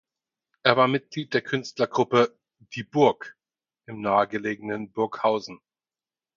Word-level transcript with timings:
Er 0.63 0.77
war 0.77 0.87
Mitglied 0.87 1.35
der 1.35 1.43
Künstlergruppe 1.43 2.35
„Die 2.73 2.81
Burg“ 2.81 3.37
im 3.85 4.01
nahegelegenen 4.01 4.91
Burghausen. 4.91 5.61